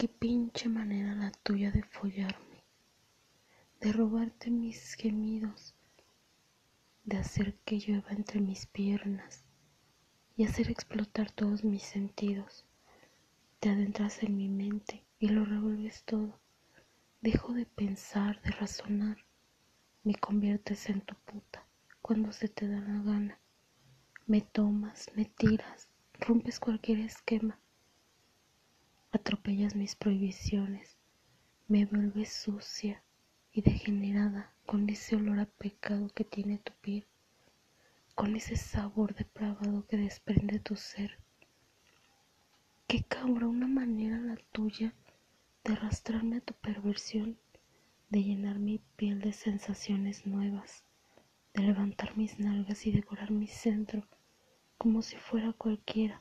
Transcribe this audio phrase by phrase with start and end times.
[0.00, 2.62] Qué pinche manera la tuya de follarme,
[3.80, 5.74] de robarte mis gemidos,
[7.02, 9.44] de hacer que llueva entre mis piernas
[10.36, 12.64] y hacer explotar todos mis sentidos.
[13.58, 16.38] Te adentras en mi mente y lo revuelves todo.
[17.20, 19.16] Dejo de pensar, de razonar.
[20.04, 21.66] Me conviertes en tu puta
[22.02, 23.40] cuando se te da la gana.
[24.28, 25.88] Me tomas, me tiras,
[26.20, 27.58] rompes cualquier esquema.
[29.48, 30.98] Atropellas mis prohibiciones.
[31.68, 33.02] Me vuelves sucia
[33.50, 37.06] y degenerada con ese olor a pecado que tiene tu piel,
[38.14, 41.16] con ese sabor depravado que desprende tu ser.
[42.86, 44.92] Qué una manera la tuya
[45.64, 47.38] de arrastrarme a tu perversión,
[48.10, 50.84] de llenar mi piel de sensaciones nuevas,
[51.54, 54.06] de levantar mis nalgas y decorar mi centro
[54.76, 56.20] como si fuera cualquiera.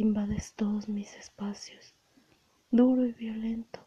[0.00, 1.96] Invades todos mis espacios,
[2.70, 3.84] duro y violento,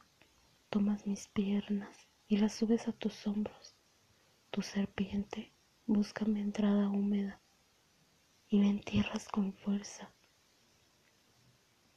[0.69, 3.77] tomas mis piernas y las subes a tus hombros.
[4.49, 5.53] Tu serpiente
[5.85, 7.39] busca mi entrada húmeda
[8.49, 10.11] y me entierras con fuerza.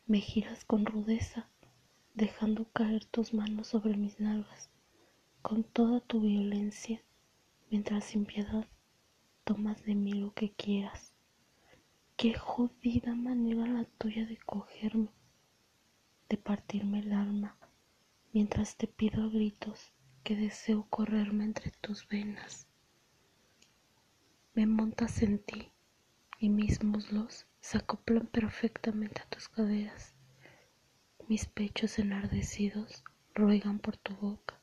[0.07, 1.51] Me giras con rudeza
[2.15, 4.71] dejando caer tus manos sobre mis nalgas
[5.43, 7.03] con toda tu violencia,
[7.69, 8.69] mientras sin piedad
[9.43, 11.14] tomas de mí lo que quieras.
[12.17, 15.11] Qué jodida manera la tuya de cogerme,
[16.29, 17.57] de partirme el alma,
[18.33, 22.67] mientras te pido a gritos que deseo correrme entre tus venas.
[24.55, 25.71] Me montas en ti
[26.39, 30.15] y mis muslos se acoplan perfectamente a tus caderas
[31.29, 33.03] mis pechos enardecidos
[33.35, 34.61] ruegan por tu boca.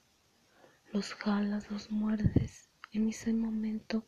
[0.93, 2.69] Los jalas, los muerdes.
[2.91, 4.05] En ese momento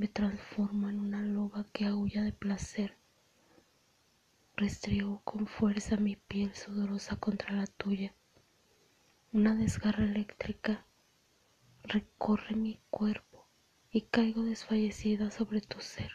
[0.00, 2.96] me transformo en una loba que aúlla de placer.
[4.56, 8.14] Restriego con fuerza mi piel sudorosa contra la tuya.
[9.30, 10.86] Una desgarra eléctrica
[11.82, 13.46] recorre mi cuerpo
[13.90, 16.12] y caigo desfallecida sobre tu ser.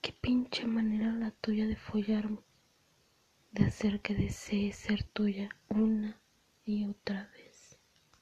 [0.00, 2.42] Qué pinche manera la tuya de follarme
[3.52, 6.20] de hacer que desee ser tuya una
[6.64, 7.53] y otra vez.